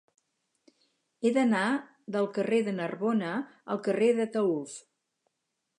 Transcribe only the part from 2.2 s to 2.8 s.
carrer de